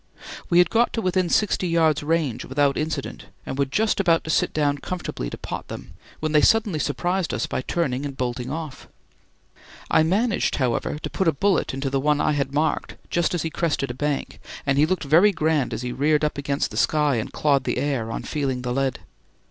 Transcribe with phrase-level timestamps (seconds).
[0.49, 4.31] We had got to within sixty yards' range without incident and were just about to
[4.31, 8.49] sit down comfortably to "pot" them, when they suddenly surprised us by turning and bolting
[8.49, 8.87] off.
[9.91, 13.43] I managed, however, to put a bullet into the one I had marked just as
[13.43, 16.77] he crested a bank, and he looked very grand as he reared up against the
[16.77, 19.01] sky and clawed the air on feeling the lead.